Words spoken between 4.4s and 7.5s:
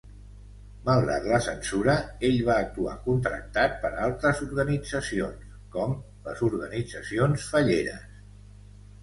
organitzacions, com les organitzacions